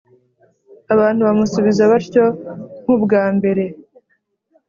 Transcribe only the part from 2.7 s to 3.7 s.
nk’ubwa mbere.